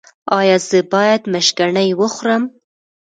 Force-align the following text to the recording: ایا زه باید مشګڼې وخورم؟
ایا 0.37 0.57
زه 0.67 0.79
باید 0.91 1.21
مشګڼې 1.33 1.87
وخورم؟ 1.99 2.43